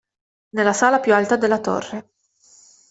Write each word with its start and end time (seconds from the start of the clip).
Nella 0.55 0.73
sala 0.73 0.99
più 0.99 1.13
alta 1.13 1.37
della 1.37 1.59
torre. 1.59 2.09